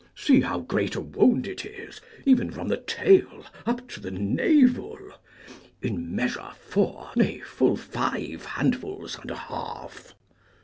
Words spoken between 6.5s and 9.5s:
four, nay full five handfuls and a